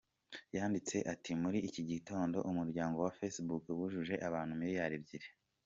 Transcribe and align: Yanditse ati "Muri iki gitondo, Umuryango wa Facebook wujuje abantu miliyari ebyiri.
Yanditse 0.55 0.97
ati 1.13 1.31
"Muri 1.41 1.59
iki 1.67 1.81
gitondo, 1.91 2.37
Umuryango 2.49 2.97
wa 3.05 3.15
Facebook 3.19 3.63
wujuje 3.79 4.15
abantu 4.27 4.53
miliyari 4.61 4.95
ebyiri. 4.99 5.29